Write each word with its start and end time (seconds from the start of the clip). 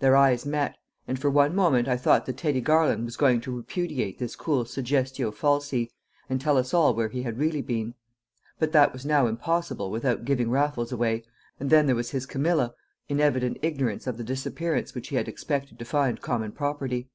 Their 0.00 0.16
eyes 0.16 0.46
met; 0.46 0.78
and 1.06 1.18
for 1.18 1.28
one 1.28 1.54
moment 1.54 1.88
I 1.88 1.98
thought 1.98 2.24
that 2.24 2.38
Teddy 2.38 2.62
Garland 2.62 3.04
was 3.04 3.18
going 3.18 3.42
to 3.42 3.54
repudiate 3.54 4.18
this 4.18 4.34
cool 4.34 4.64
suggestio 4.64 5.30
falsi, 5.30 5.90
and 6.26 6.40
tell 6.40 6.56
us 6.56 6.72
all 6.72 6.94
where 6.94 7.10
he 7.10 7.22
had 7.24 7.36
really 7.36 7.60
been; 7.60 7.92
but 8.58 8.72
that 8.72 8.94
was 8.94 9.04
now 9.04 9.26
impossible 9.26 9.90
without 9.90 10.24
giving 10.24 10.48
Raffles 10.50 10.90
away, 10.90 11.22
and 11.60 11.68
then 11.68 11.84
there 11.84 11.94
was 11.94 12.12
his 12.12 12.24
Camilla 12.24 12.72
in 13.10 13.20
evident 13.20 13.58
ignorance 13.60 14.06
of 14.06 14.16
the 14.16 14.24
disappearance 14.24 14.94
which 14.94 15.08
he 15.08 15.16
had 15.16 15.28
expected 15.28 15.78
to 15.78 15.84
find 15.84 16.22
common 16.22 16.52
property. 16.52 17.10